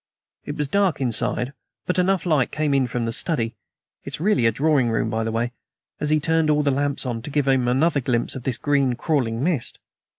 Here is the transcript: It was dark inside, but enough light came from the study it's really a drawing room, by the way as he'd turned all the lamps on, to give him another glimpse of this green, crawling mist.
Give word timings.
It 0.45 0.57
was 0.57 0.67
dark 0.67 0.99
inside, 0.99 1.53
but 1.85 1.99
enough 1.99 2.25
light 2.25 2.51
came 2.51 2.87
from 2.87 3.05
the 3.05 3.13
study 3.13 3.53
it's 4.03 4.19
really 4.19 4.47
a 4.47 4.51
drawing 4.51 4.89
room, 4.89 5.11
by 5.11 5.23
the 5.23 5.31
way 5.31 5.51
as 5.99 6.09
he'd 6.09 6.23
turned 6.23 6.49
all 6.49 6.63
the 6.63 6.71
lamps 6.71 7.05
on, 7.05 7.21
to 7.21 7.29
give 7.29 7.47
him 7.47 7.67
another 7.67 8.01
glimpse 8.01 8.33
of 8.33 8.41
this 8.41 8.57
green, 8.57 8.95
crawling 8.95 9.43
mist. 9.43 9.77